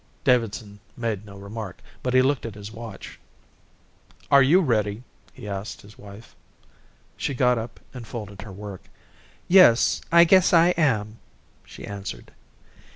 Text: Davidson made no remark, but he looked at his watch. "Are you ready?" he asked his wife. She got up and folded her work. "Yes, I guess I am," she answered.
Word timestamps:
Davidson 0.23 0.79
made 0.97 1.27
no 1.27 1.37
remark, 1.37 1.77
but 2.01 2.15
he 2.15 2.23
looked 2.23 2.47
at 2.47 2.55
his 2.55 2.71
watch. 2.71 3.19
"Are 4.31 4.41
you 4.41 4.59
ready?" 4.59 5.03
he 5.31 5.47
asked 5.47 5.83
his 5.83 5.95
wife. 5.95 6.35
She 7.15 7.35
got 7.35 7.59
up 7.59 7.79
and 7.93 8.07
folded 8.07 8.41
her 8.41 8.51
work. 8.51 8.81
"Yes, 9.47 10.01
I 10.11 10.23
guess 10.23 10.53
I 10.53 10.69
am," 10.69 11.19
she 11.63 11.85
answered. 11.85 12.31